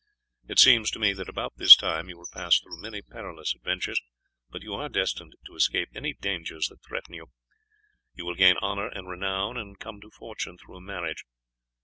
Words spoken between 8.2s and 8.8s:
will gain